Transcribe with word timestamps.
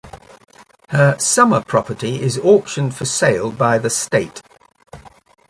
Her 0.89 1.15
summer 1.19 1.61
property 1.63 2.23
is 2.23 2.39
auctioned 2.39 2.95
for 2.95 3.05
sale 3.05 3.51
by 3.51 3.77
the 3.77 3.91
state. 3.91 4.41